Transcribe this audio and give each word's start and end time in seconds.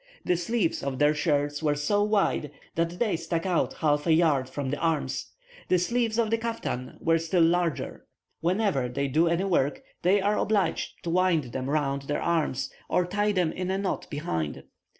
The 0.25 0.35
sleeves 0.35 0.81
of 0.81 0.97
their 0.97 1.13
shirts 1.13 1.61
were 1.61 1.75
so 1.75 2.01
wide 2.03 2.49
that 2.73 2.97
they 2.97 3.15
stuck 3.15 3.45
out 3.45 3.75
half 3.75 4.07
a 4.07 4.13
yard 4.15 4.49
from 4.49 4.71
the 4.71 4.79
arms; 4.79 5.27
the 5.67 5.77
sleeves 5.77 6.17
of 6.17 6.31
the 6.31 6.39
kaftan 6.39 6.97
were 6.99 7.19
still 7.19 7.43
larger. 7.43 8.07
Whenever 8.39 8.89
they 8.89 9.07
do 9.07 9.27
any 9.27 9.43
work, 9.43 9.83
they 10.01 10.19
are 10.19 10.39
obliged 10.39 11.03
to 11.03 11.11
wind 11.11 11.51
them 11.51 11.69
round 11.69 12.01
their 12.07 12.19
arms, 12.19 12.71
or 12.89 13.05
tie 13.05 13.31
them 13.31 13.51
in 13.51 13.69
a 13.69 13.77
knot 13.77 14.07
behind. 14.09 14.63